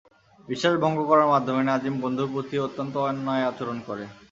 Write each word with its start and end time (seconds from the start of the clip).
বিশ্বাস 0.47 0.73
ভঙ্গ 0.83 0.99
করার 1.09 1.31
মাধ্যমে 1.33 1.61
নাজিম 1.63 1.93
বন্ধুর 2.03 2.27
প্রতি 2.33 2.55
অত্যন্ত 2.59 2.93
অন্যায় 3.05 3.47
আচরণ 3.49 3.77
করে। 3.87 4.03